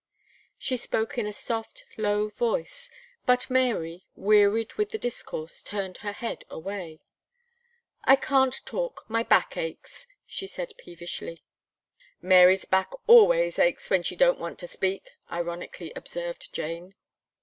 She 0.57 0.77
spoke 0.77 1.19
in 1.19 1.27
a 1.27 1.31
soft, 1.31 1.85
low 1.95 2.27
voice; 2.27 2.89
but 3.27 3.51
Mary, 3.51 4.07
wearied 4.15 4.73
with 4.73 4.89
the 4.89 4.97
discourse, 4.97 5.61
turned 5.61 5.97
her 5.97 6.11
head 6.11 6.43
away. 6.49 7.01
"I 8.05 8.15
can't 8.15 8.59
talk, 8.65 9.05
my 9.07 9.21
back 9.21 9.57
aches," 9.57 10.07
she 10.25 10.47
said 10.47 10.73
peevishly. 10.79 11.43
"Mary's 12.19 12.65
back 12.65 12.91
always 13.05 13.59
aches 13.59 13.91
when 13.91 14.01
she 14.01 14.15
don't 14.15 14.39
want 14.39 14.57
to 14.57 14.67
speak," 14.67 15.11
ironically 15.31 15.93
observed 15.95 16.51
Jane. 16.51 16.95